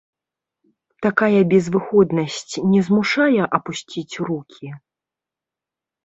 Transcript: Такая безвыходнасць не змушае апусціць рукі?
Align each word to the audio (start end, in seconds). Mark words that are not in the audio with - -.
Такая 1.05 1.41
безвыходнасць 1.51 2.55
не 2.71 2.81
змушае 2.87 3.41
апусціць 3.57 4.19
рукі? 4.31 4.67